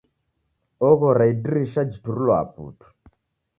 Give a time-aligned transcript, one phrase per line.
[0.89, 2.85] Oghora idirisha jiturulwaa putu!